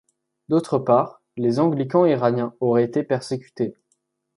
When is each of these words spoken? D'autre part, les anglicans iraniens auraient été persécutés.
D'autre 0.49 0.79
part, 0.79 1.21
les 1.37 1.59
anglicans 1.59 2.07
iraniens 2.07 2.55
auraient 2.59 2.83
été 2.85 3.03
persécutés. 3.03 3.75